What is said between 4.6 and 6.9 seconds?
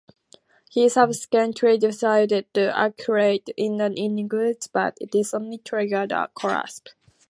but this only triggered a collapse.